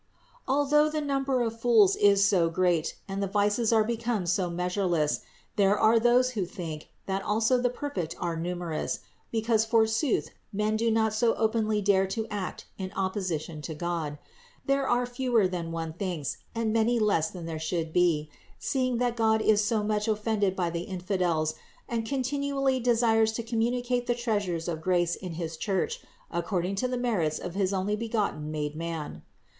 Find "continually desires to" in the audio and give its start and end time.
22.07-23.43